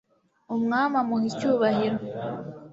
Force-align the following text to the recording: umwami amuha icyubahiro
umwami 0.55 0.95
amuha 1.01 1.25
icyubahiro 1.31 1.99